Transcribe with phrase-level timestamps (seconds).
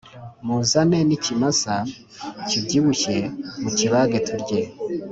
[0.45, 1.73] muzane nikimasa
[2.47, 3.17] kibyibushye
[3.61, 4.61] mukibage turye